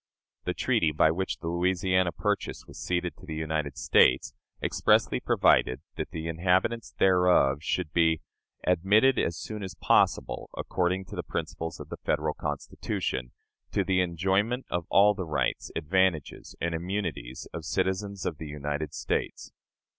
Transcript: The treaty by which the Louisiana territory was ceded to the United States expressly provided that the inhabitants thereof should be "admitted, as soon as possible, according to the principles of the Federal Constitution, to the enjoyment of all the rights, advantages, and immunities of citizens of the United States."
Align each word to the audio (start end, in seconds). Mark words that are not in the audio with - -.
The 0.45 0.55
treaty 0.55 0.91
by 0.91 1.11
which 1.11 1.37
the 1.37 1.47
Louisiana 1.47 2.09
territory 2.11 2.55
was 2.67 2.79
ceded 2.79 3.15
to 3.17 3.25
the 3.27 3.35
United 3.35 3.77
States 3.77 4.33
expressly 4.59 5.19
provided 5.19 5.81
that 5.95 6.09
the 6.09 6.27
inhabitants 6.27 6.89
thereof 6.97 7.59
should 7.61 7.93
be 7.93 8.19
"admitted, 8.65 9.19
as 9.19 9.37
soon 9.37 9.61
as 9.61 9.75
possible, 9.75 10.49
according 10.57 11.05
to 11.05 11.15
the 11.15 11.21
principles 11.21 11.79
of 11.79 11.89
the 11.89 11.97
Federal 12.03 12.33
Constitution, 12.33 13.31
to 13.73 13.83
the 13.83 14.01
enjoyment 14.01 14.65
of 14.71 14.87
all 14.89 15.13
the 15.13 15.27
rights, 15.27 15.69
advantages, 15.75 16.55
and 16.59 16.73
immunities 16.73 17.47
of 17.53 17.63
citizens 17.63 18.25
of 18.25 18.39
the 18.39 18.47
United 18.47 18.95
States." 18.95 19.51